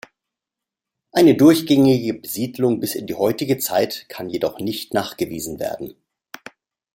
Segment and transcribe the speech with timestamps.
[1.11, 5.93] Eine durchgängige Besiedlung bis in heutige Zeit kann jedoch nicht nachgewiesen werden.